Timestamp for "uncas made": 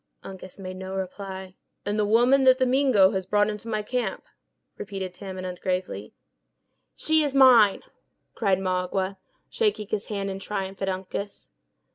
0.23-0.77